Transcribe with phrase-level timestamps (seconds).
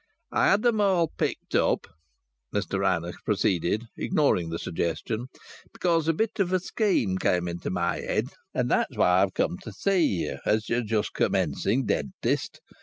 [0.31, 1.85] "I had 'em all picked up,"
[2.51, 5.27] Mr Rannoch proceeded, ignoring the suggestion.
[5.73, 8.29] "Because a bit of a scheme came into my head.
[8.51, 12.61] And that's why I've come to you, as you're just commencing dentist.